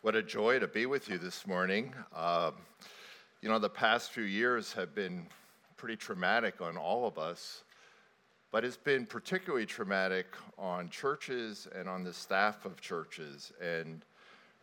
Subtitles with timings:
[0.00, 1.92] What a joy to be with you this morning.
[2.14, 2.52] Um,
[3.42, 5.26] you know, the past few years have been
[5.76, 7.64] pretty traumatic on all of us,
[8.52, 13.52] but it's been particularly traumatic on churches and on the staff of churches.
[13.60, 14.04] And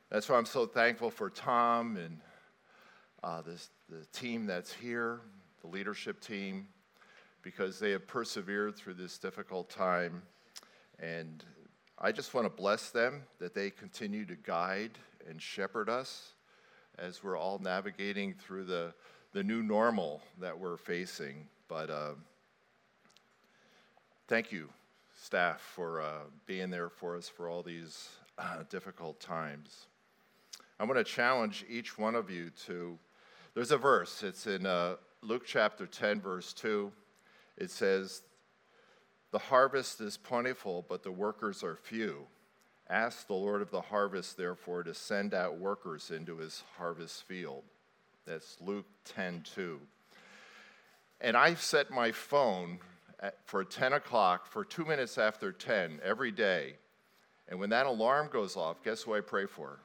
[0.09, 2.22] that's why I'm so thankful for Tom and
[3.22, 5.20] uh, this, the team that's here,
[5.60, 6.65] the leadership team,
[7.42, 10.22] because they have persevered through this difficult time.
[10.97, 11.44] And
[11.99, 14.97] I just want to bless them that they continue to guide
[15.28, 16.34] and shepherd us
[16.98, 18.93] as we're all navigating through the,
[19.34, 21.48] the new normal that we're facing.
[21.67, 22.13] But uh,
[24.27, 24.70] thank you,
[25.21, 29.88] staff, for uh, being there for us for all these uh, difficult times.
[30.79, 32.98] I want to challenge each one of you to.
[33.53, 36.91] There's a verse, it's in uh, Luke chapter 10, verse 2.
[37.57, 38.23] It says,
[39.31, 42.27] The harvest is plentiful, but the workers are few.
[42.89, 47.63] Ask the Lord of the harvest, therefore, to send out workers into his harvest field.
[48.26, 49.79] That's Luke 10 2.
[51.21, 52.79] And I set my phone
[53.20, 56.76] at, for 10 o'clock for two minutes after 10 every day.
[57.48, 59.79] And when that alarm goes off, guess who I pray for?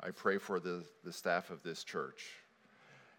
[0.00, 2.24] I pray for the, the staff of this church.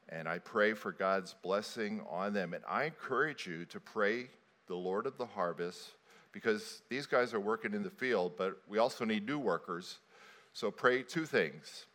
[0.10, 2.54] And I pray for God's blessing on them.
[2.54, 4.28] And I encourage you to pray
[4.68, 5.92] the Lord of the harvest
[6.32, 10.00] because these guys are working in the field, but we also need new workers.
[10.54, 11.86] So pray two things.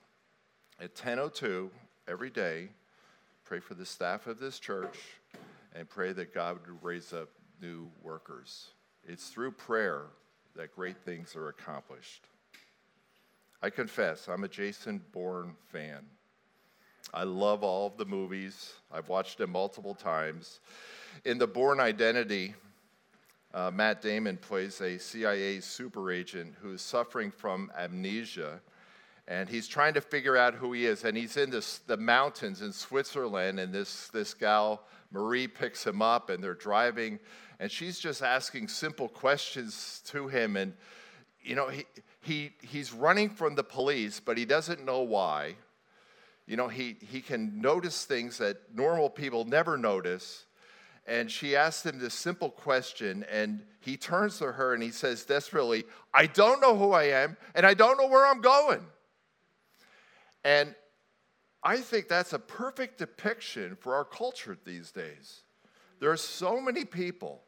[0.81, 1.71] At 10:02
[2.09, 2.71] every day,
[3.45, 4.99] pray for the staff of this church
[5.75, 7.29] and pray that God would raise up
[7.61, 8.73] new workers.
[9.07, 10.07] It's through prayer
[10.57, 12.27] that great things are accomplished.
[13.63, 16.07] I confess, I'm a Jason Bourne fan.
[17.13, 18.75] I love all of the movies.
[18.91, 20.61] I've watched them multiple times.
[21.25, 22.55] In the Bourne Identity,
[23.55, 28.61] uh, Matt Damon plays a CIA super agent who's suffering from amnesia.
[29.29, 31.05] And he's trying to figure out who he is.
[31.05, 33.61] And he's in this, the mountains in Switzerland.
[33.61, 34.83] And this, this gal,
[35.13, 36.31] Marie, picks him up.
[36.31, 37.21] And they're driving.
[37.61, 40.57] And she's just asking simple questions to him.
[40.57, 40.75] And,
[41.41, 41.85] you know, he,
[42.23, 45.55] he, he's running from the police, but he doesn't know why.
[46.47, 50.45] You know, he, he can notice things that normal people never notice
[51.07, 55.25] and she asks him this simple question, and he turns to her and he says
[55.25, 58.81] desperately, I don't know who I am, and I don't know where I'm going.
[60.45, 60.75] And
[61.63, 65.43] I think that's a perfect depiction for our culture these days.
[66.01, 67.43] There are so many people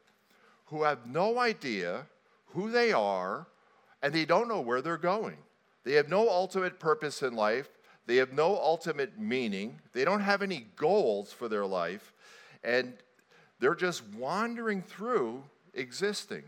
[0.65, 2.05] who have no idea
[2.47, 3.47] who they are,
[4.01, 5.37] and they don't know where they're going.
[5.83, 7.69] They have no ultimate purpose in life.
[8.05, 9.79] They have no ultimate meaning.
[9.93, 12.13] They don't have any goals for their life.
[12.63, 12.93] And
[13.59, 16.43] they're just wandering through existing.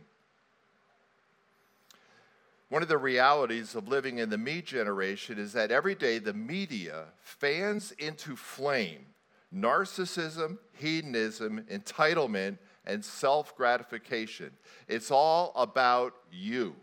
[2.69, 6.33] One of the realities of living in the me generation is that every day the
[6.33, 9.05] media fans into flame
[9.53, 14.51] narcissism, hedonism, entitlement, and self gratification.
[14.87, 16.75] It's all about you.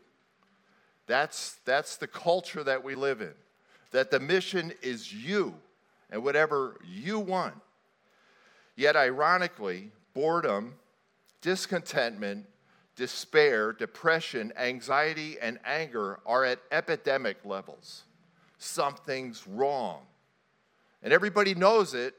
[1.06, 3.34] That's, that's the culture that we live in.
[3.92, 5.54] That the mission is you
[6.10, 7.54] and whatever you want.
[8.74, 10.72] Yet, ironically, boredom,
[11.42, 12.46] discontentment,
[12.96, 18.04] despair, depression, anxiety, and anger are at epidemic levels.
[18.56, 20.00] Something's wrong.
[21.02, 22.14] And everybody knows it,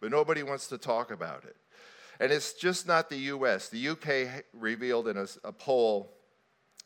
[0.00, 1.54] but nobody wants to talk about it.
[2.18, 3.68] And it's just not the US.
[3.68, 6.10] The UK revealed in a, a poll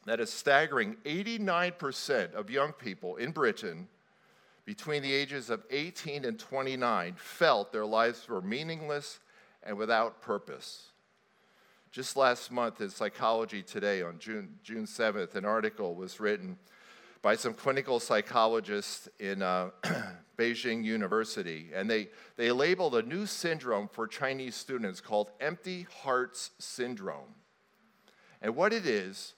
[0.07, 3.87] that a staggering 89% of young people in Britain
[4.65, 9.21] between the ages of 18 and 29 felt their lives were meaningless
[9.63, 10.89] and without purpose.
[11.91, 16.57] Just last month in Psychology Today on June, June 7th, an article was written
[17.21, 19.71] by some clinical psychologists in uh,
[20.39, 26.51] Beijing University, and they, they labeled a new syndrome for Chinese students called empty hearts
[26.59, 27.35] syndrome.
[28.41, 29.35] And what it is,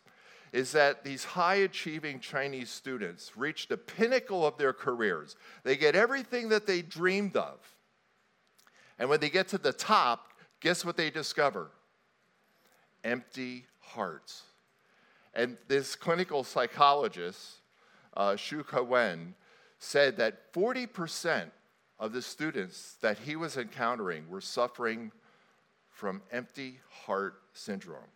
[0.54, 5.34] is that these high achieving Chinese students reach the pinnacle of their careers.
[5.64, 7.58] They get everything that they dreamed of.
[8.98, 11.70] And when they get to the top, guess what they discover?
[13.02, 14.42] Empty hearts.
[15.34, 17.56] And this clinical psychologist,
[18.16, 19.34] uh, Xu Kaiwen,
[19.78, 21.50] said that 40%
[21.98, 25.12] of the students that he was encountering were suffering
[25.90, 28.10] from empty heart syndrome.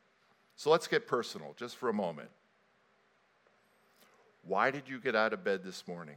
[0.57, 2.31] So let's get personal just for a moment.
[4.43, 6.17] Why did you get out of bed this morning?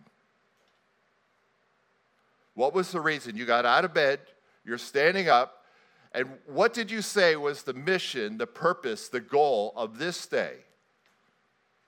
[2.54, 3.36] What was the reason?
[3.36, 4.20] You got out of bed,
[4.66, 5.66] you're standing up.
[6.14, 10.56] And what did you say was the mission, the purpose, the goal of this day?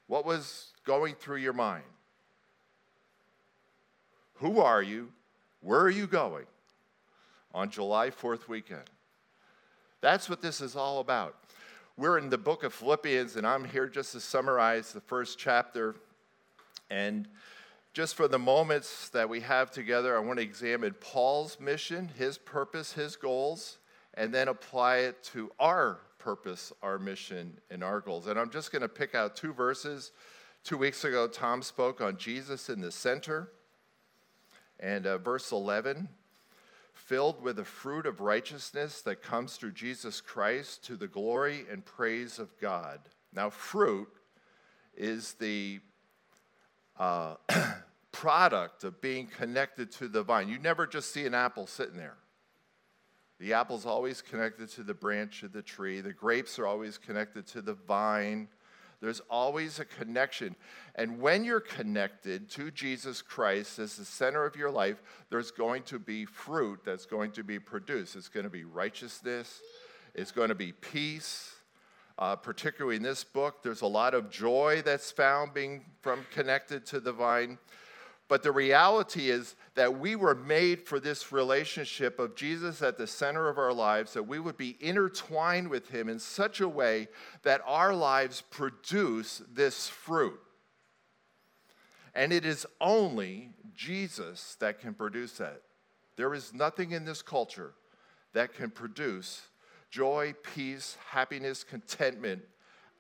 [0.08, 1.84] What was going through your mind?
[4.36, 5.12] Who are you?
[5.62, 6.46] Where are you going?
[7.54, 8.90] On July 4th weekend.
[10.02, 11.36] That's what this is all about.
[11.96, 15.96] We're in the book of Philippians, and I'm here just to summarize the first chapter.
[16.90, 17.28] And
[17.94, 22.40] just for the moments that we have together, I want to examine Paul's mission, his
[22.40, 23.78] purpose, his goals,
[24.16, 28.26] and then apply it to our purpose, our mission, and our goals.
[28.28, 30.12] And I'm just going to pick out two verses.
[30.64, 33.52] Two weeks ago, Tom spoke on Jesus in the center.
[34.80, 36.10] And uh, verse 11
[36.94, 41.84] filled with the fruit of righteousness that comes through Jesus Christ to the glory and
[41.84, 43.00] praise of God.
[43.34, 44.08] Now, fruit
[44.96, 45.80] is the
[46.98, 47.36] uh,
[48.14, 50.48] product of being connected to the vine.
[50.48, 52.16] You never just see an apple sitting there.
[53.40, 57.46] The apple's always connected to the branch of the tree, the grapes are always connected
[57.48, 58.48] to the vine.
[59.02, 60.56] There's always a connection.
[60.96, 65.84] And when you're connected to Jesus Christ as the center of your life, there's going
[65.84, 68.16] to be fruit that's going to be produced.
[68.16, 69.60] It's going to be righteousness,
[70.16, 71.54] it's going to be peace.
[72.18, 76.86] Uh, particularly in this book, there's a lot of joy that's found being from connected
[76.86, 77.58] to the vine.
[78.34, 83.06] But the reality is that we were made for this relationship of Jesus at the
[83.06, 87.10] center of our lives, that we would be intertwined with Him in such a way
[87.44, 90.40] that our lives produce this fruit.
[92.16, 95.62] And it is only Jesus that can produce that.
[96.16, 97.76] There is nothing in this culture
[98.34, 99.44] that can produce
[99.92, 102.42] joy, peace, happiness, contentment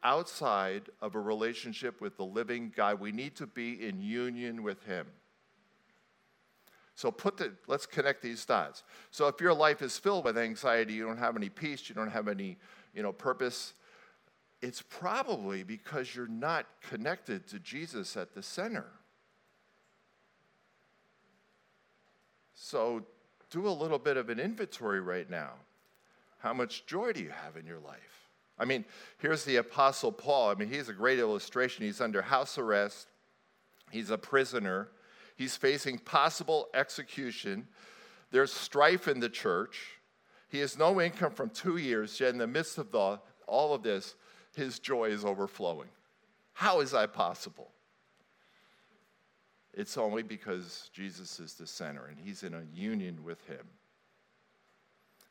[0.03, 2.99] outside of a relationship with the living God.
[2.99, 5.07] We need to be in union with Him.
[6.95, 8.83] So put the let's connect these dots.
[9.11, 12.11] So if your life is filled with anxiety, you don't have any peace, you don't
[12.11, 12.57] have any,
[12.93, 13.73] you know, purpose,
[14.61, 18.85] it's probably because you're not connected to Jesus at the center.
[22.53, 23.03] So
[23.49, 25.51] do a little bit of an inventory right now.
[26.39, 28.29] How much joy do you have in your life?
[28.57, 28.85] I mean,
[29.17, 30.49] here's the Apostle Paul.
[30.49, 31.85] I mean, he's a great illustration.
[31.85, 33.07] He's under house arrest,
[33.91, 34.89] he's a prisoner.
[35.35, 37.67] He's facing possible execution.
[38.31, 39.99] There's strife in the church.
[40.49, 43.83] He has no income from two years, yet in the midst of the, all of
[43.83, 44.15] this,
[44.55, 45.89] his joy is overflowing.
[46.53, 47.71] How is that possible?
[49.73, 53.65] It's only because Jesus is the center and he's in a union with him.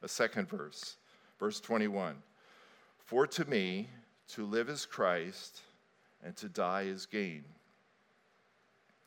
[0.03, 0.97] A second verse,
[1.39, 2.17] verse 21
[2.99, 3.89] For to me,
[4.31, 5.61] to live is Christ,
[6.25, 7.45] and to die is gain.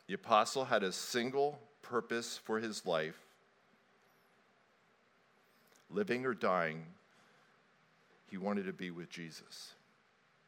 [0.07, 3.19] The apostle had a single purpose for his life
[5.89, 6.83] living or dying,
[8.27, 9.73] he wanted to be with Jesus.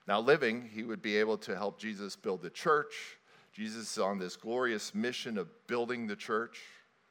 [0.07, 3.18] Now, living, he would be able to help Jesus build the church.
[3.54, 6.59] Jesus is on this glorious mission of building the church,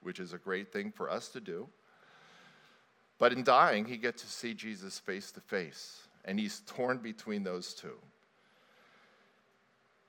[0.02, 1.68] which is a great thing for us to do.
[3.18, 7.42] But in dying, he gets to see Jesus face to face, and he's torn between
[7.42, 7.96] those two.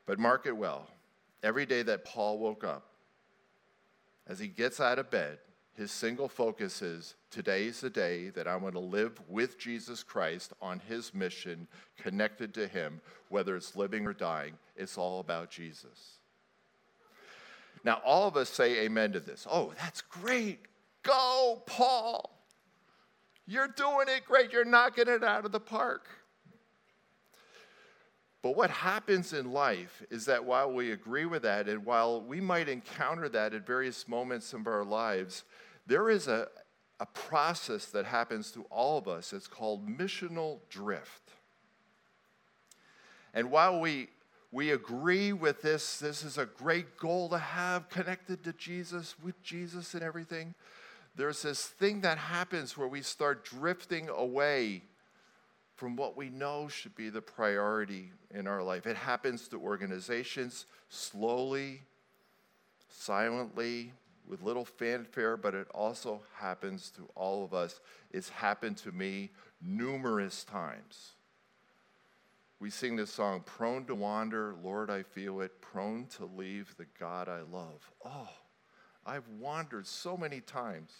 [0.05, 0.87] But mark it well
[1.43, 2.85] every day that Paul woke up,
[4.27, 5.39] as he gets out of bed,
[5.73, 10.53] his single focus is today's the day that I'm going to live with Jesus Christ
[10.59, 11.67] on his mission,
[11.97, 12.99] connected to him,
[13.29, 14.53] whether it's living or dying.
[14.75, 16.17] It's all about Jesus.
[17.83, 19.45] Now, all of us say amen to this.
[19.49, 20.59] Oh, that's great.
[21.03, 22.37] Go, Paul.
[23.45, 24.51] You're doing it great.
[24.51, 26.07] You're knocking it out of the park.
[28.41, 32.39] But what happens in life is that while we agree with that, and while we
[32.39, 35.43] might encounter that at various moments of our lives,
[35.87, 36.47] there is a,
[36.99, 39.33] a process that happens to all of us.
[39.33, 41.31] It's called missional drift.
[43.33, 44.09] And while we,
[44.51, 49.41] we agree with this, this is a great goal to have connected to Jesus, with
[49.41, 50.53] Jesus and everything,
[51.15, 54.83] there's this thing that happens where we start drifting away
[55.77, 58.87] from what we know should be the priority in our life.
[58.87, 61.83] It happens to organizations slowly,
[62.89, 63.93] silently,
[64.27, 67.79] with little fanfare, but it also happens to all of us.
[68.11, 69.29] It's happened to me
[69.61, 71.11] numerous times.
[72.59, 76.87] We sing this song, Prone to Wander, Lord, I feel it, prone to leave the
[76.99, 77.91] God I love.
[78.03, 78.29] Oh,
[79.05, 80.91] I've wandered so many times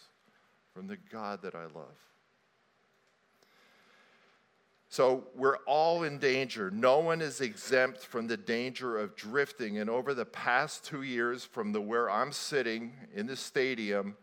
[0.71, 1.97] from the God that I love.
[4.89, 6.71] So we're all in danger.
[6.71, 9.79] No one is exempt from the danger of drifting.
[9.79, 14.15] And over the past two years, from the where I'm sitting in the stadium,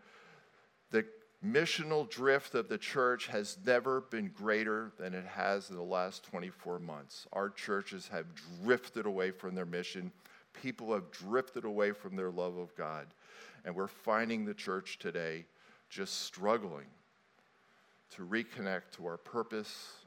[0.91, 1.05] the
[1.45, 6.25] missional drift of the church has never been greater than it has in the last
[6.25, 7.27] 24 months.
[7.35, 8.27] Our churches have
[8.63, 10.13] drifted away from their mission.
[10.55, 13.09] People have drifted away from their love of God.
[13.67, 15.45] And we're finding the church today
[15.91, 16.87] just struggling
[18.17, 20.04] to reconnect to our purpose,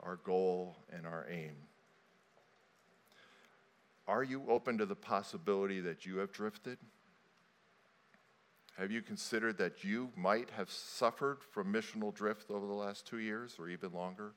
[0.00, 1.56] our goal, and our aim.
[4.06, 6.78] Are you open to the possibility that you have drifted?
[8.78, 13.18] Have you considered that you might have suffered from missional drift over the last two
[13.18, 14.32] years or even longer?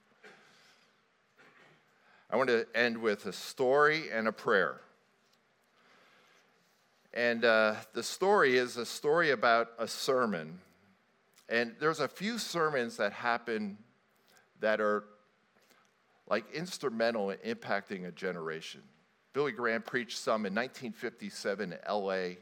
[2.29, 4.81] I want to end with a story and a prayer.
[7.13, 10.59] And uh, the story is a story about a sermon.
[11.47, 13.77] And there's a few sermons that happen
[14.61, 15.03] that are
[16.31, 18.81] like instrumental in impacting a generation.
[19.33, 22.35] Billy Graham preached some in 1957 in LA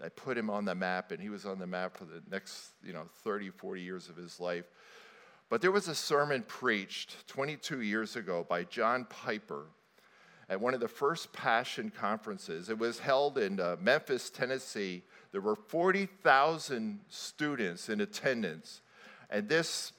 [0.00, 2.72] that put him on the map, and he was on the map for the next,
[2.84, 4.64] you know, 30, 40 years of his life.
[5.48, 9.66] But there was a sermon preached 22 years ago by John Piper
[10.48, 12.68] at one of the first Passion conferences.
[12.68, 15.04] It was held in uh, Memphis, Tennessee.
[15.30, 18.80] There were 40,000 students in attendance.
[19.30, 19.92] And this,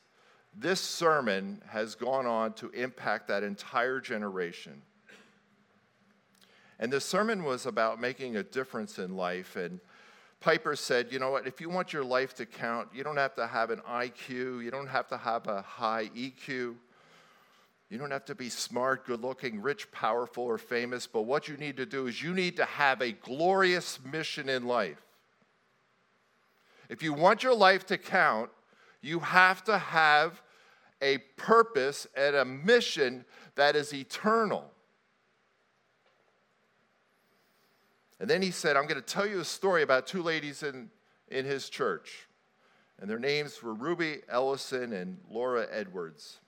[0.56, 4.82] this sermon has gone on to impact that entire generation.
[6.79, 9.56] And the sermon was about making a difference in life.
[9.56, 9.79] And
[10.39, 13.36] Piper said, you know what, if you want your life to count, you don't have
[13.36, 16.75] to have an IQ, you don't have to have a high EQ,
[17.89, 21.58] you don't have to be smart, good looking, rich, powerful, or famous, but what you
[21.58, 25.01] need to do is you need to have a glorious mission in life.
[26.88, 28.50] If you want your life to count,
[29.01, 30.41] you have to have
[31.01, 33.25] a purpose and a mission
[33.56, 34.70] that is eternal.
[38.20, 40.89] And then he said, I'm going to tell you a story about two ladies in,
[41.29, 42.27] in his church.
[43.00, 46.39] And their names were Ruby Eliason and Laura Edwards.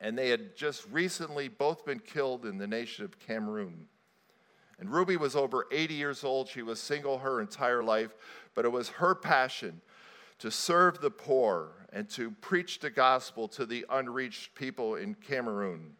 [0.00, 3.86] And they had just recently both been killed in the nation of Cameroon.
[4.80, 6.48] And Ruby was over 80 years old.
[6.48, 8.14] She was single her entire life,
[8.54, 9.82] but it was her passion
[10.38, 15.94] to serve the poor and to preach the gospel to the unreached people in Cameroon.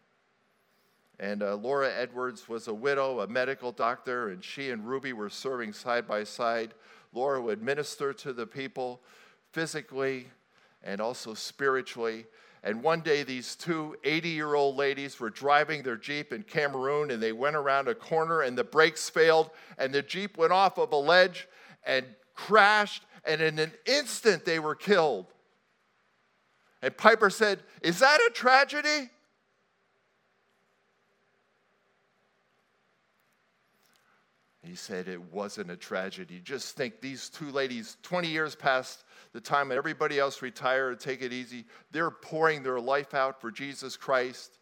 [1.21, 5.30] And uh, Laura Edwards was a widow, a medical doctor, and she and Ruby were
[5.30, 6.75] serving side by side.
[7.12, 9.00] Laura would minister to the people
[9.52, 10.28] physically
[10.85, 12.26] and also spiritually.
[12.62, 17.11] And one day, these two 80 year old ladies were driving their Jeep in Cameroon
[17.11, 20.78] and they went around a corner and the brakes failed and the Jeep went off
[20.78, 21.49] of a ledge
[21.85, 22.04] and
[22.35, 23.02] crashed.
[23.25, 25.27] And in an instant, they were killed.
[26.83, 29.11] And Piper said, Is that a tragedy?
[34.69, 36.41] He said it wasn't a tragedy.
[36.45, 41.33] Just think these two ladies, 20 years past the time everybody else retired, take it
[41.33, 44.59] easy, they're pouring their life out for Jesus Christ.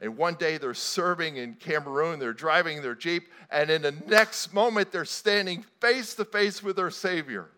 [0.00, 4.54] And one day they're serving in Cameroon, they're driving their Jeep, and in the next
[4.54, 7.50] moment they're standing face to face with their Savior.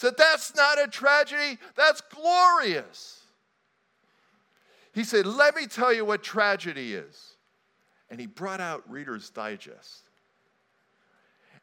[0.00, 3.20] Said, That's not a tragedy, that's glorious.
[4.94, 7.34] He said, Let me tell you what tragedy is.
[8.08, 10.08] And he brought out Reader's Digest.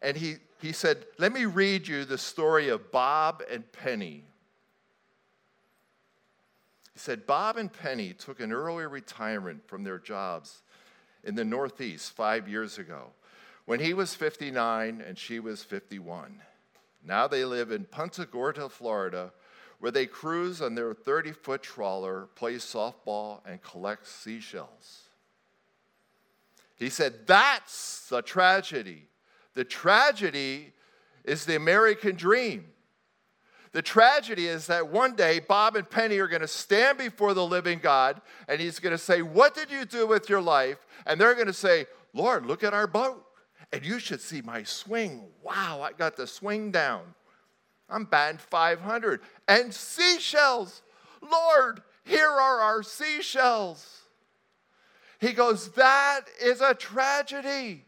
[0.03, 4.23] And he, he said, Let me read you the story of Bob and Penny.
[6.93, 10.61] He said, Bob and Penny took an early retirement from their jobs
[11.23, 13.13] in the Northeast five years ago
[13.65, 16.43] when he was 59 and she was 51.
[17.07, 19.31] Now they live in Punta Gorda, Florida,
[19.79, 25.03] where they cruise on their 30 foot trawler, play softball, and collect seashells.
[26.75, 29.07] He said, That's the tragedy
[29.57, 30.71] the tragedy
[31.25, 32.65] is the American dream.
[33.71, 37.45] The tragedy is that one day Bob and Penny are going to stand before the
[37.45, 40.77] living God and he's going to say, What did you do with your life?
[41.07, 43.26] And they're going to say, Lord, look at our boat.
[43.71, 45.23] And you should see my swing.
[45.43, 47.01] Wow, I got the swing down.
[47.89, 49.21] I'm batting 500.
[49.47, 50.81] And seashells.
[51.21, 54.01] Lord, here are our seashells.
[55.19, 57.85] He goes, That is a tragedy.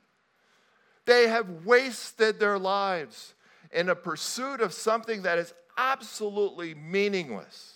[1.05, 3.33] They have wasted their lives
[3.71, 7.75] in a pursuit of something that is absolutely meaningless.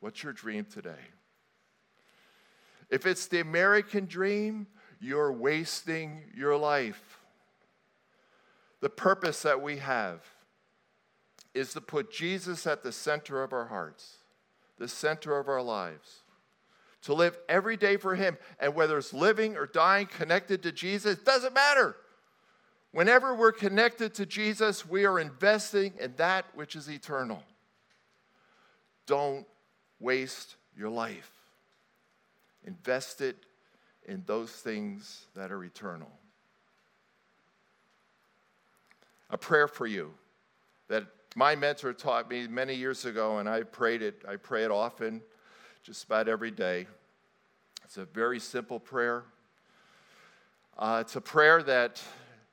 [0.00, 1.08] What's your dream today?
[2.88, 4.66] If it's the American dream,
[5.00, 7.18] you're wasting your life.
[8.80, 10.22] The purpose that we have
[11.54, 14.18] is to put Jesus at the center of our hearts,
[14.78, 16.20] the center of our lives
[17.02, 18.36] to live every day for Him.
[18.58, 21.96] And whether it's living or dying connected to Jesus, doesn't matter.
[22.92, 27.42] Whenever we're connected to Jesus, we are investing in that which is eternal.
[29.06, 29.46] Don't
[29.98, 31.30] waste your life,
[32.64, 33.36] invest it
[34.10, 36.10] in those things that are eternal.
[39.30, 40.12] A prayer for you
[40.88, 41.04] that
[41.36, 44.24] my mentor taught me many years ago, and I prayed it.
[44.28, 45.22] I pray it often,
[45.84, 46.88] just about every day.
[47.84, 49.22] It's a very simple prayer.
[50.76, 52.02] Uh, it's a prayer that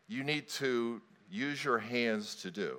[0.08, 2.78] you need to use your hands to do.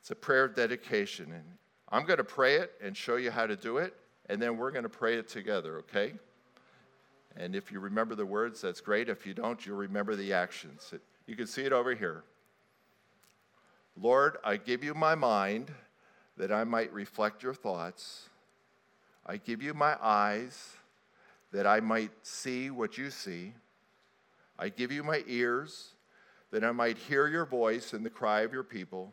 [0.00, 1.32] It's a prayer of dedication.
[1.32, 1.44] And
[1.88, 3.94] I'm going to pray it and show you how to do it,
[4.30, 6.12] and then we're going to pray it together, okay?
[7.36, 9.08] And if you remember the words, that's great.
[9.08, 10.94] If you don't, you'll remember the actions.
[11.26, 12.22] You can see it over here.
[14.00, 15.72] Lord, I give you my mind
[16.36, 18.28] that I might reflect your thoughts.
[19.26, 20.76] I give you my eyes
[21.52, 23.52] that I might see what you see.
[24.56, 25.94] I give you my ears
[26.52, 29.12] that I might hear your voice and the cry of your people.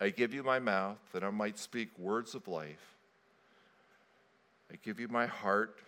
[0.00, 2.96] I give you my mouth that I might speak words of life.
[4.72, 5.78] I give you my heart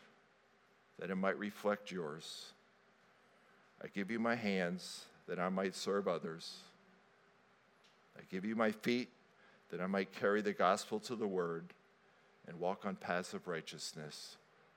[0.98, 2.46] that it might reflect yours.
[3.82, 6.58] I give you my hands that I might serve others.
[8.16, 9.08] I give you my feet
[9.70, 11.72] that I might carry the gospel to the word
[12.46, 14.36] and walk on paths of righteousness.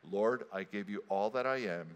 [0.10, 1.88] Lord, I give you all that I am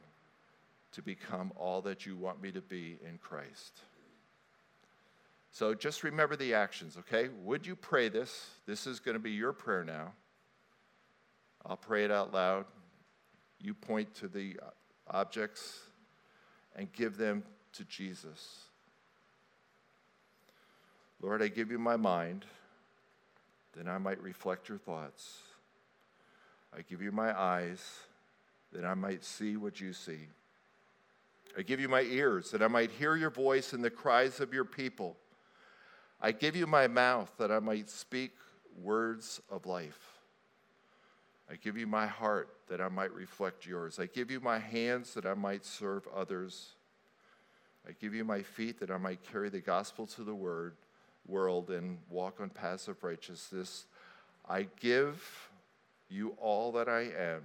[0.91, 3.80] to become all that you want me to be in Christ.
[5.51, 7.30] So just remember the actions, okay?
[7.44, 8.50] Would you pray this?
[8.65, 10.12] This is going to be your prayer now.
[11.65, 12.65] I'll pray it out loud.
[13.60, 14.58] You point to the
[15.10, 15.80] objects
[16.75, 18.62] and give them to Jesus.
[21.22, 22.46] Lord, I give you my mind
[23.77, 25.38] that I might reflect your thoughts.
[26.75, 27.84] I give you my eyes
[28.74, 30.27] that I might see what you see.
[31.58, 34.53] I give you my ears that I might hear your voice and the cries of
[34.53, 35.18] your people.
[36.22, 38.32] I give you my mouth that I might speak
[38.82, 40.11] words of life.
[41.51, 44.00] I give you my heart that I might reflect yours.
[44.00, 46.70] I give you my hands that I might serve others.
[47.86, 50.75] I give you my feet that I might carry the gospel to the word,
[51.27, 53.85] world and walk on paths of righteousness.
[54.48, 55.50] I give
[56.09, 57.42] you all that I am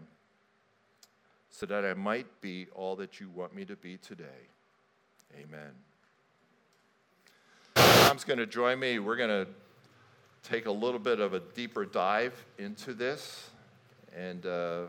[1.51, 4.51] so that I might be all that you want me to be today.
[5.35, 5.73] Amen.
[7.75, 9.01] Tom's going to join me.
[9.01, 9.49] We're going to
[10.45, 13.51] take a little bit of a deeper dive into this.
[14.17, 14.85] And uh,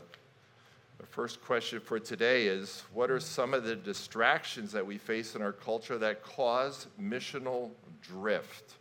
[0.98, 5.34] the first question for today is What are some of the distractions that we face
[5.34, 8.74] in our culture that cause missional drift?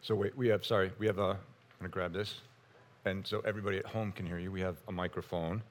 [0.00, 1.38] So, wait, we have, sorry, we have a, I'm
[1.78, 2.40] going to grab this.
[3.04, 4.50] And so everybody at home can hear you.
[4.50, 5.62] We have a microphone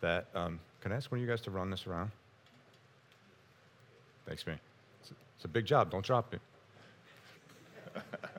[0.00, 2.10] that, um, can I ask one of you guys to run this around?
[4.26, 4.58] Thanks, man.
[5.00, 5.90] It's a, it's a big job.
[5.90, 6.40] Don't drop it.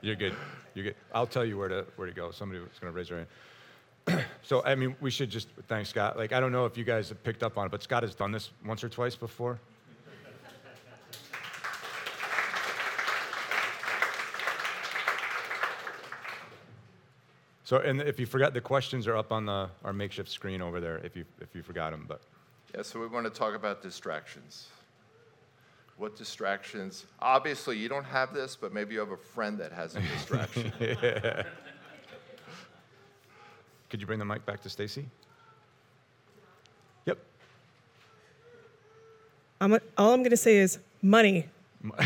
[0.03, 0.35] You're good.
[0.75, 0.95] You're good.
[1.13, 2.29] I'll tell you where to where to go.
[2.29, 3.25] Somebody was going to raise their
[4.05, 4.25] hand.
[4.43, 6.17] so I mean, we should just thank Scott.
[6.17, 8.13] Like I don't know if you guys have picked up on it, but Scott has
[8.13, 9.59] done this once or twice before.
[17.65, 20.81] So, and if you forgot, the questions are up on the, our makeshift screen over
[20.81, 22.05] there if you, if you forgot them.
[22.07, 22.21] But
[22.75, 24.67] Yeah, so we want to talk about distractions.
[25.97, 27.05] What distractions?
[27.19, 30.71] Obviously, you don't have this, but maybe you have a friend that has a distraction.
[33.89, 35.05] could you bring the mic back to Stacy?
[37.05, 37.19] Yep.
[39.61, 41.47] I'm, all I'm going to say is money.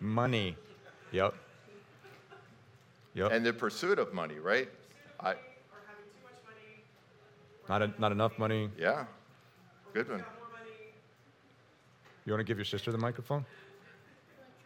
[0.00, 0.56] Money.
[1.12, 1.34] Yep.
[3.14, 3.32] Yep.
[3.32, 4.68] and the pursuit of money, right?
[5.18, 5.34] I,
[7.66, 8.68] not, a, not enough money.
[8.78, 9.06] yeah,
[9.94, 10.22] good one.
[12.26, 13.46] You want to give your sister the microphone?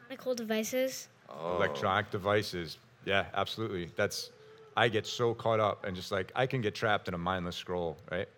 [0.08, 1.08] Electronic devices.
[1.28, 1.56] Oh.
[1.56, 2.78] Electronic devices.
[3.04, 3.90] Yeah, absolutely.
[3.96, 4.30] That's.
[4.76, 7.56] I get so caught up and just like I can get trapped in a mindless
[7.56, 8.28] scroll, right?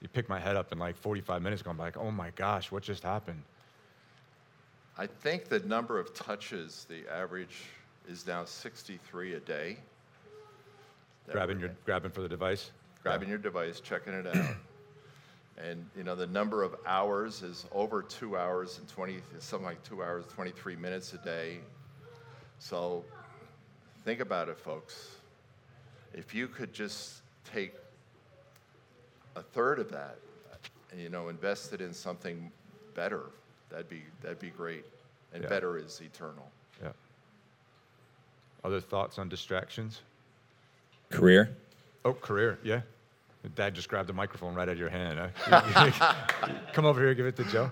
[0.00, 2.82] You pick my head up in like 45 minutes, going like, oh my gosh, what
[2.84, 3.42] just happened?
[4.96, 7.64] I think the number of touches, the average
[8.08, 9.78] is now 63 a day.
[11.26, 12.70] That Grabbing we're- your grabbing for the device.
[13.02, 14.54] grabbing your device, checking it out.
[15.64, 19.82] And you know the number of hours is over two hours and 20, something like
[19.82, 21.58] two hours, 23 minutes a day.
[22.58, 23.04] So
[24.04, 25.16] think about it, folks.
[26.14, 27.74] If you could just take
[29.36, 30.18] a third of that,
[30.90, 32.50] and, you know, invest it in something
[32.94, 33.24] better,
[33.70, 34.84] that'd be that'd be great.
[35.32, 35.48] And Yeah.
[35.48, 36.50] better is eternal.
[36.82, 36.92] Yeah.
[38.64, 40.02] Other thoughts on distractions?
[41.10, 41.54] Career?
[42.04, 42.82] Oh, career, yeah.
[43.54, 45.30] Dad just grabbed the microphone right out of your hand.
[45.36, 46.14] Huh?
[46.72, 47.70] Come over here, give it to Joe.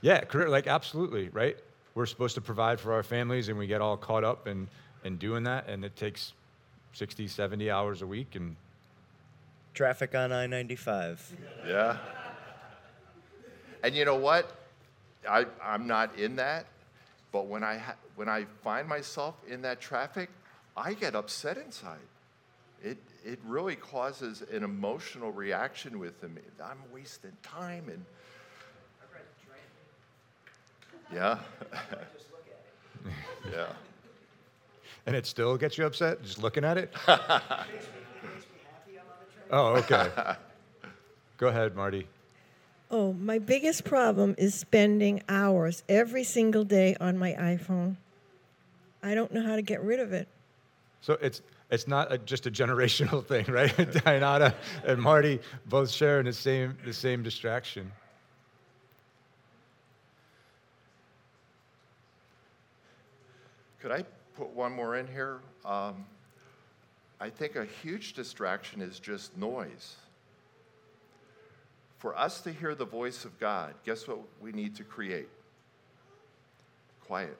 [0.00, 1.56] Yeah, career, like absolutely, right?
[1.94, 4.68] We're supposed to provide for our families and we get all caught up in,
[5.04, 6.34] in doing that, and it takes
[6.92, 8.54] 60, 70 hours a week, and
[9.78, 11.36] Traffic on I 95.
[11.64, 11.98] Yeah.
[13.84, 14.52] And you know what?
[15.28, 16.66] I, I'm not in that,
[17.30, 20.30] but when I, ha- when I find myself in that traffic,
[20.76, 21.98] I get upset inside.
[22.82, 26.38] It, it really causes an emotional reaction with them.
[26.62, 28.04] I'm wasting time and.
[31.12, 31.38] Yeah.
[33.50, 33.66] yeah.
[35.06, 36.92] And it still gets you upset just looking at it?
[39.50, 40.10] oh, okay.
[41.38, 42.06] Go ahead, Marty.
[42.90, 47.96] Oh, my biggest problem is spending hours every single day on my iPhone.
[49.02, 50.28] I don't know how to get rid of it.
[51.00, 53.74] So it's it's not a, just a generational thing, right?
[53.76, 54.54] Dianata
[54.84, 57.92] and Marty both sharing the same the same distraction.
[63.80, 64.04] Could I
[64.36, 65.38] put one more in here?
[65.64, 66.04] Um,
[67.20, 69.96] I think a huge distraction is just noise.
[71.98, 75.28] For us to hear the voice of God, guess what we need to create?
[77.06, 77.36] Quiet,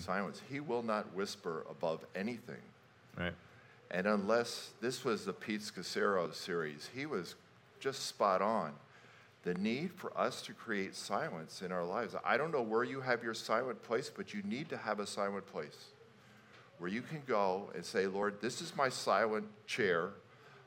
[0.00, 0.40] silence.
[0.48, 2.62] He will not whisper above anything.
[3.18, 3.34] Right.
[3.90, 7.34] And unless this was the Pete Scazzero series, he was
[7.80, 8.72] just spot on.
[9.44, 12.14] The need for us to create silence in our lives.
[12.24, 15.06] I don't know where you have your silent place, but you need to have a
[15.06, 15.86] silent place
[16.78, 20.10] where you can go and say, Lord, this is my silent chair.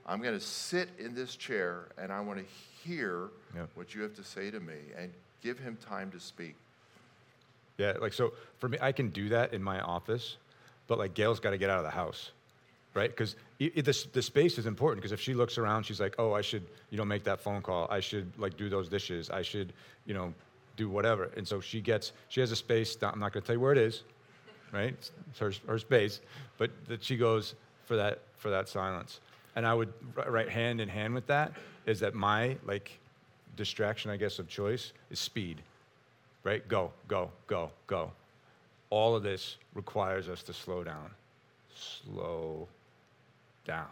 [0.06, 2.46] I'm going to sit in this chair and I want to
[2.84, 3.70] hear Yep.
[3.76, 6.56] what you have to say to me and give him time to speak.
[7.78, 10.38] Yeah, like so for me, I can do that in my office,
[10.88, 12.32] but like Gail's got to get out of the house,
[12.94, 13.10] right?
[13.10, 13.70] Because the,
[14.14, 15.02] the space is important.
[15.02, 17.62] Because if she looks around, she's like, oh, I should, you know, make that phone
[17.62, 17.88] call.
[17.90, 19.30] I should like do those dishes.
[19.30, 19.74] I should,
[20.06, 20.34] you know,
[20.78, 21.32] do whatever.
[21.36, 22.96] And so she gets, she has a space.
[22.98, 24.04] That, I'm not going to tell you where it is,
[24.72, 24.96] right?
[25.30, 26.22] It's her, her space,
[26.58, 29.20] but that she goes for that for that silence.
[29.56, 31.52] And I would ri- right hand in hand with that
[31.86, 32.98] is that my like
[33.56, 35.62] distraction, I guess, of choice is speed
[36.44, 36.68] right?
[36.68, 38.12] Go, go, go, go.
[38.90, 41.12] All of this requires us to slow down.
[41.76, 42.68] Slow
[43.66, 43.88] down.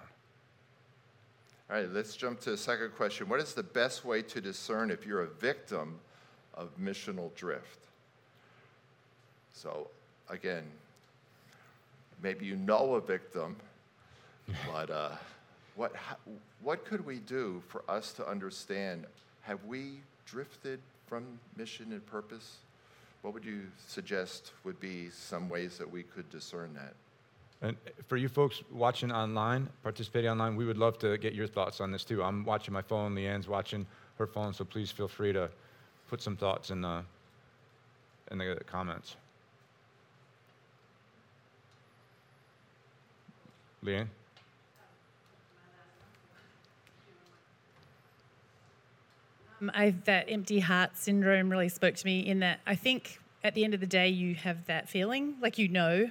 [1.70, 3.30] All right, let's jump to the second question.
[3.30, 6.00] What is the best way to discern if you're a victim
[6.56, 7.80] of missional drift?
[9.54, 9.88] So,
[10.30, 10.64] again,
[12.24, 13.56] maybe you know a victim,
[14.74, 15.12] but uh,
[15.76, 15.94] what,
[16.62, 19.06] what could we do for us to understand?
[19.42, 21.24] Have we drifted from
[21.56, 22.58] mission and purpose?
[23.22, 26.94] What would you suggest would be some ways that we could discern that?
[27.62, 27.76] And
[28.08, 31.92] for you folks watching online, participating online, we would love to get your thoughts on
[31.92, 32.24] this too.
[32.24, 33.86] I'm watching my phone, Leanne's watching
[34.18, 35.50] her phone, so please feel free to
[36.08, 37.04] put some thoughts in the,
[38.32, 39.18] in the comments.
[43.84, 44.08] Leanne?
[49.62, 53.54] Um, I, that empty heart syndrome really spoke to me in that I think at
[53.54, 56.10] the end of the day, you have that feeling, like you know,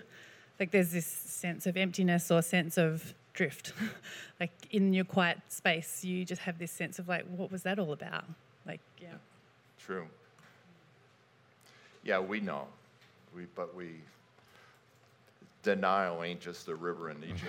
[0.59, 3.73] like there's this sense of emptiness or sense of drift.
[4.41, 7.79] like in your quiet space, you just have this sense of like, what was that
[7.79, 8.25] all about?
[8.67, 9.15] Like, yeah.
[9.79, 10.07] True.
[12.03, 12.67] Yeah, we know.
[13.35, 14.01] We, but we,
[15.63, 17.45] denial ain't just a river in Egypt.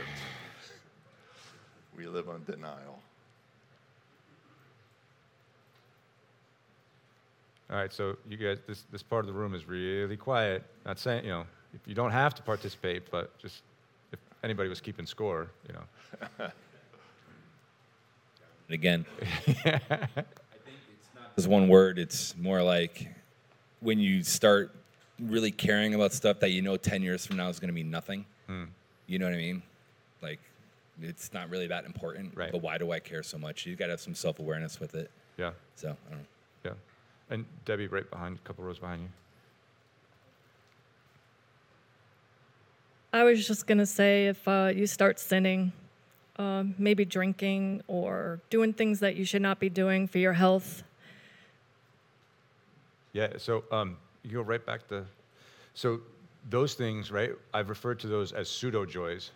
[1.98, 3.00] we live on denial.
[7.70, 10.64] All right, so you guys, this, this part of the room is really quiet.
[10.86, 13.62] Not saying, you know, if you don't have to participate, but just
[14.12, 15.84] if anybody was keeping score, you know.
[18.68, 19.06] And again,
[21.36, 21.98] there's one word.
[22.00, 23.08] It's more like
[23.80, 24.76] when you start
[25.20, 27.90] really caring about stuff that you know 10 years from now is going to mean
[27.90, 28.26] nothing.
[28.48, 28.66] Hmm.
[29.08, 29.64] You know what I mean?
[30.22, 30.40] Like,
[31.02, 32.36] it's not really that important.
[32.36, 32.52] Right.
[32.52, 33.66] But why do I care so much?
[33.66, 35.10] You got to have some self awareness with it.
[35.38, 36.26] Yeah, So, I don't know.
[36.66, 36.72] yeah.
[37.30, 39.08] And Debbie, right behind, a couple rows behind you.
[43.12, 45.72] I was just going to say if uh, you start sinning,
[46.38, 50.84] uh, maybe drinking or doing things that you should not be doing for your health,
[53.14, 55.06] Yeah, so um, you go right back to,
[55.74, 56.02] so
[56.52, 57.32] those things, right?
[57.54, 59.32] I've referred to those as pseudo joys,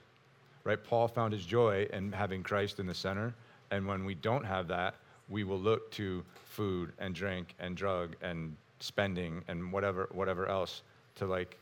[0.64, 0.82] right?
[0.82, 3.34] Paul found his joy in having Christ in the center,
[3.72, 4.94] and when we don't have that,
[5.30, 10.84] we will look to food and drink and drug and spending and whatever whatever else
[11.16, 11.58] to like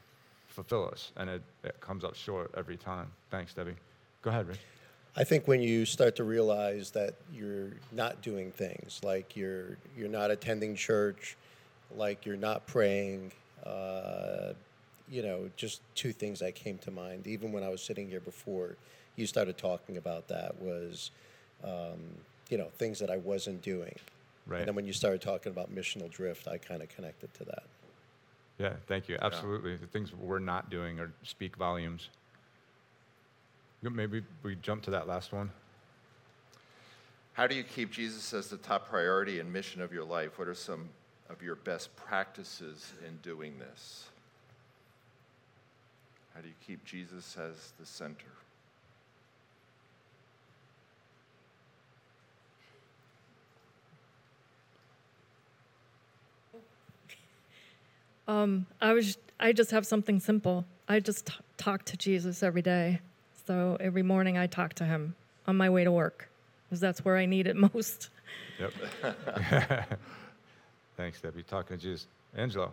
[0.63, 3.07] fulfill us, and it, it comes up short every time.
[3.29, 3.75] Thanks, Debbie.
[4.21, 4.59] Go ahead, Rich.
[5.15, 10.09] I think when you start to realize that you're not doing things, like you're you're
[10.09, 11.35] not attending church,
[11.97, 13.31] like you're not praying,
[13.65, 14.53] uh,
[15.09, 17.27] you know, just two things that came to mind.
[17.27, 18.77] Even when I was sitting here before,
[19.17, 21.11] you started talking about that was,
[21.63, 21.99] um,
[22.49, 23.95] you know, things that I wasn't doing.
[24.47, 24.59] Right.
[24.59, 27.63] And then when you started talking about missional drift, I kind of connected to that.
[28.61, 29.17] Yeah, thank you.
[29.19, 29.75] Absolutely.
[29.75, 32.09] The things we're not doing are speak volumes.
[33.81, 35.49] Maybe we jump to that last one.
[37.33, 40.37] How do you keep Jesus as the top priority and mission of your life?
[40.37, 40.89] What are some
[41.27, 44.09] of your best practices in doing this?
[46.35, 48.27] How do you keep Jesus as the center?
[58.27, 60.65] Um, I was I just have something simple.
[60.87, 62.99] I just t- talk to Jesus every day.
[63.47, 65.15] So every morning I talk to him
[65.47, 66.29] on my way to work
[66.63, 68.09] because that's where I need it most.
[68.59, 68.73] Yep.
[70.97, 71.43] Thanks, Debbie.
[71.43, 72.07] Talking to Jesus.
[72.35, 72.71] Angelo.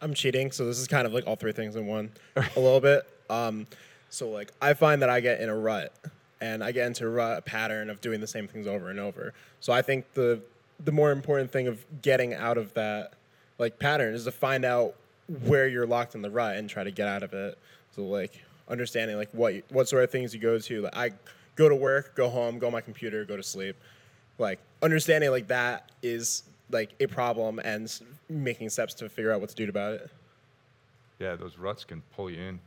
[0.00, 2.80] I'm cheating, so this is kind of like all three things in one, a little
[2.80, 3.06] bit.
[3.30, 3.66] Um,
[4.10, 5.94] so like I find that I get in a rut,
[6.40, 9.00] and I get into a rut, a pattern of doing the same things over and
[9.00, 9.32] over.
[9.60, 10.40] So I think the
[10.84, 13.12] the more important thing of getting out of that
[13.58, 14.94] like pattern is to find out
[15.44, 17.58] where you're locked in the rut and try to get out of it.
[17.94, 20.82] So like understanding like what what sort of things you go to.
[20.82, 21.10] Like I
[21.56, 23.76] go to work, go home, go on my computer, go to sleep.
[24.38, 27.92] Like understanding like that is like a problem and
[28.28, 30.10] making steps to figure out what to do about it.
[31.18, 32.60] Yeah, those ruts can pull you in.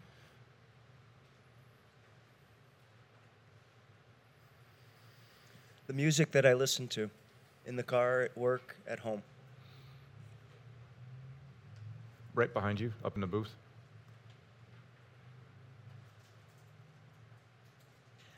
[5.88, 7.10] The music that I listen to
[7.66, 9.22] in the car, at work, at home.
[12.38, 13.50] Right behind you, up in the booth.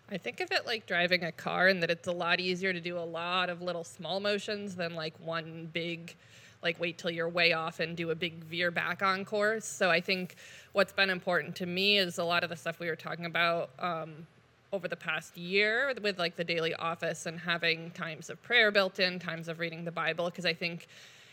[0.09, 2.79] I think of it like driving a car and that it's a lot easier to
[2.79, 6.15] do a lot of little small motions than like one big
[6.63, 9.65] like wait till you're way off and do a big veer back on course.
[9.65, 10.35] So I think
[10.71, 13.69] what's been important to me is a lot of the stuff we were talking about
[13.79, 14.25] um,
[14.71, 18.97] over the past year with like the daily office and having times of prayer built
[18.99, 20.87] in, times of reading the Bible, because I think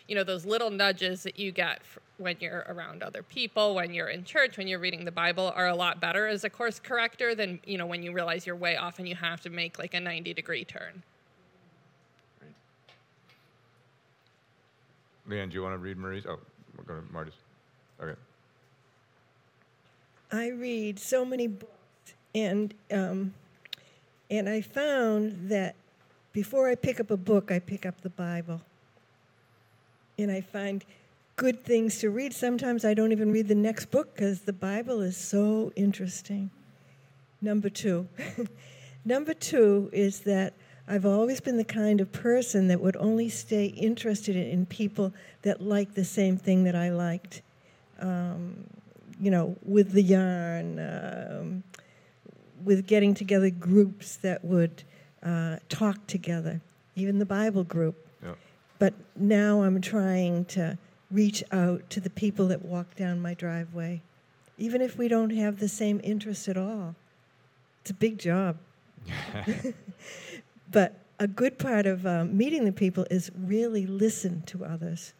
[0.08, 3.92] you know those little nudges that you get f- when you're around other people when
[3.92, 6.78] you're in church when you're reading the bible are a lot better as a course
[6.80, 9.78] corrector than you know when you realize you're way off and you have to make
[9.78, 11.02] like a 90 degree turn
[15.28, 16.24] Leanne, do you want to read Marie's?
[16.26, 16.38] Oh,
[16.76, 17.34] we're going to Marty's.
[18.00, 18.14] Okay.
[20.30, 23.34] I read so many books, and um,
[24.30, 25.74] and I found that
[26.32, 28.60] before I pick up a book, I pick up the Bible,
[30.18, 30.84] and I find
[31.36, 32.32] good things to read.
[32.32, 36.50] Sometimes I don't even read the next book because the Bible is so interesting.
[37.40, 38.08] Number two,
[39.04, 40.54] number two is that
[40.88, 45.60] I've always been the kind of person that would only stay interested in people that
[45.60, 47.42] like the same thing that I liked
[49.20, 51.62] you know, with the yarn, um,
[52.64, 54.82] with getting together groups that would
[55.22, 56.60] uh, talk together,
[56.94, 58.05] even the Bible group.
[58.78, 60.78] But now I'm trying to
[61.10, 64.02] reach out to the people that walk down my driveway,
[64.58, 66.94] even if we don't have the same interests at all.
[67.82, 68.56] It's a big job.
[70.70, 75.12] but a good part of um, meeting the people is really listen to others.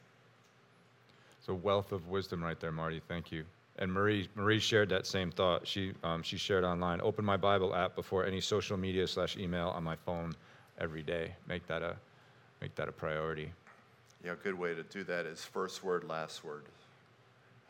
[1.38, 3.00] It's a wealth of wisdom right there, Marty.
[3.08, 3.44] Thank you.
[3.78, 5.66] And Marie, Marie shared that same thought.
[5.66, 7.00] She, um, she shared online.
[7.02, 10.34] Open my Bible app before any social media slash email on my phone
[10.80, 11.34] every day.
[11.46, 11.96] Make that a,
[12.66, 13.52] make that a priority.
[14.24, 16.64] Yeah, a good way to do that is first word, last word.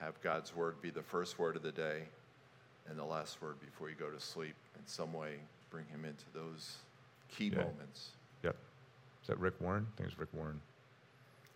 [0.01, 2.05] Have God's word be the first word of the day
[2.89, 4.55] and the last word before you go to sleep.
[4.75, 5.35] In some way,
[5.69, 6.77] bring him into those
[7.29, 7.57] key Yeah.
[7.59, 8.13] moments.
[8.43, 8.57] Yep.
[9.21, 9.87] Is that Rick Warren?
[9.93, 10.63] I think it's Rick Warren.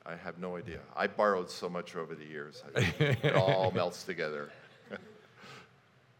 [0.04, 0.80] I have no idea.
[0.94, 2.62] I borrowed so much over the years.
[2.98, 4.50] It all melts together.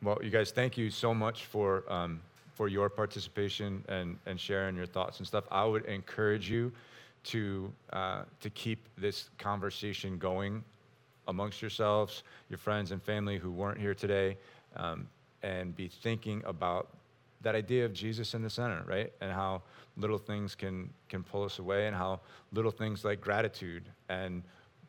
[0.03, 2.23] Well, you guys, thank you so much for um,
[2.55, 5.45] for your participation and, and sharing your thoughts and stuff.
[5.51, 6.73] I would encourage you
[7.25, 10.65] to uh, to keep this conversation going
[11.29, 14.37] amongst yourselves, your friends and family who weren't here today,
[14.77, 15.07] um,
[15.43, 16.89] and be thinking about
[17.43, 19.13] that idea of Jesus in the center, right?
[19.21, 19.63] And how
[19.97, 22.21] little things can can pull us away, and how
[22.53, 24.43] little things like gratitude and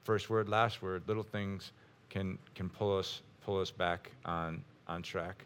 [0.04, 1.72] first word, last word, little things
[2.10, 5.46] can can pull us pull us back on on track.